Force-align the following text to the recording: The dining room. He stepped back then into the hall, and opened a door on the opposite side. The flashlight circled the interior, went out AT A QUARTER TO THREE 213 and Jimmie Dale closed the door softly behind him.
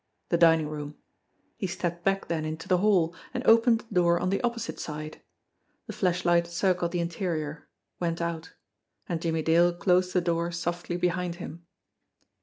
The 0.29 0.37
dining 0.37 0.67
room. 0.67 0.97
He 1.57 1.67
stepped 1.67 2.03
back 2.03 2.27
then 2.27 2.43
into 2.43 2.67
the 2.67 2.79
hall, 2.79 3.13
and 3.35 3.45
opened 3.45 3.81
a 3.81 3.93
door 3.93 4.19
on 4.19 4.31
the 4.31 4.41
opposite 4.41 4.79
side. 4.79 5.21
The 5.85 5.93
flashlight 5.93 6.47
circled 6.47 6.91
the 6.93 6.99
interior, 6.99 7.69
went 7.99 8.19
out 8.19 8.27
AT 8.27 8.33
A 8.33 8.39
QUARTER 8.39 8.47
TO 8.47 9.05
THREE 9.05 9.05
213 9.13 9.13
and 9.13 9.21
Jimmie 9.21 9.55
Dale 9.55 9.73
closed 9.79 10.13
the 10.13 10.21
door 10.25 10.51
softly 10.51 10.97
behind 10.97 11.35
him. 11.35 11.67